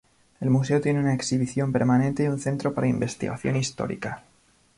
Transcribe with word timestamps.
El 0.39 0.49
Museo 0.49 0.81
tiene 0.81 0.99
una 0.99 1.13
exhibición 1.13 1.71
permanente 1.71 2.23
y 2.23 2.27
un 2.27 2.39
centro 2.39 2.73
para 2.73 2.87
investigación 2.87 3.55
histórica. 3.55 4.23